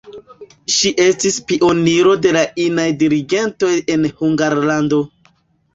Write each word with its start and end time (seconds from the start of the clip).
Ŝi 0.75 0.91
estis 1.03 1.37
pioniro 1.51 2.15
de 2.25 2.33
la 2.39 2.43
inaj 2.67 2.89
dirigentoj 3.05 3.71
en 3.97 4.13
Hungarlando. 4.25 5.07